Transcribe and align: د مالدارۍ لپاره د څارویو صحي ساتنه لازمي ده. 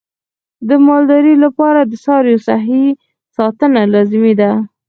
د 0.67 0.69
مالدارۍ 0.85 1.35
لپاره 1.45 1.79
د 1.85 1.93
څارویو 2.03 2.43
صحي 2.47 2.85
ساتنه 3.37 3.81
لازمي 3.93 4.33
ده. 4.41 4.51